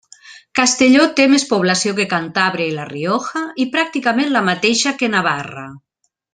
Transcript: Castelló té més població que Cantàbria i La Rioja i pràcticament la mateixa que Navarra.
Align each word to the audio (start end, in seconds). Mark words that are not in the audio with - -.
Castelló 0.59 1.03
té 1.19 1.27
més 1.33 1.45
població 1.51 1.93
que 1.99 2.07
Cantàbria 2.15 2.71
i 2.71 2.75
La 2.79 2.87
Rioja 2.93 3.45
i 3.65 3.69
pràcticament 3.77 4.33
la 4.39 4.45
mateixa 4.51 4.99
que 5.03 5.15
Navarra. 5.19 5.69